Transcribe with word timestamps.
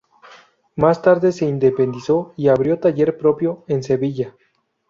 Más 0.77 1.03
tarde 1.03 1.31
se 1.31 1.45
independizó 1.45 2.33
y 2.35 2.47
abrió 2.47 2.79
taller 2.79 3.19
propio 3.19 3.63
en 3.67 3.83
Sevilla. 3.83 4.35